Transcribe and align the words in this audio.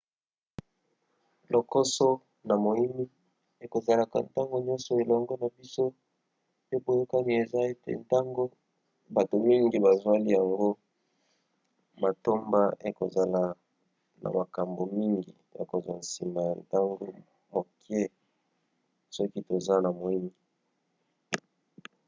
lokoso 1.53 2.07
na 2.47 2.55
moimi 2.63 3.05
ekozalaka 3.63 4.17
ntango 4.27 4.55
nioso 4.61 4.91
elongo 5.01 5.33
na 5.41 5.47
biso 5.55 5.85
pe 6.67 6.75
boyokani 6.83 7.31
eza 7.41 7.59
ete 7.71 7.91
ntango 8.01 8.43
bato 9.15 9.35
mingi 9.47 9.77
bazweli 9.85 10.29
yango 10.37 10.69
matomba 12.01 12.61
ekozala 12.89 13.41
na 14.21 14.27
makambo 14.37 14.81
mingi 14.97 15.33
ya 15.55 15.63
kozwa 15.69 15.93
nsima 16.01 16.39
ya 16.49 16.53
ntango 16.61 16.95
mokie 17.51 18.03
soki 19.15 19.39
toza 19.47 19.75
na 19.83 19.89
moimi 19.99 20.33